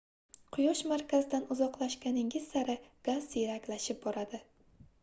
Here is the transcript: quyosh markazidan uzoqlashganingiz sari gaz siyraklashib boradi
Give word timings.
quyosh 0.55 0.81
markazidan 0.91 1.45
uzoqlashganingiz 1.57 2.49
sari 2.55 2.79
gaz 3.11 3.31
siyraklashib 3.37 4.03
boradi 4.09 4.43